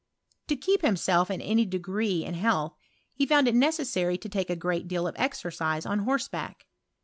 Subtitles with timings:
[0.47, 2.73] To keep himself in any degree in health,
[3.13, 6.65] he found it necessary to take a great deal of exercise on horseback.